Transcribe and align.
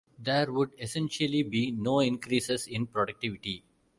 There 0.17 0.51
would 0.51 0.71
essentially 0.79 1.43
be 1.43 1.69
no 1.69 1.99
increases 1.99 2.65
in 2.65 2.87
productivity. 2.87 3.63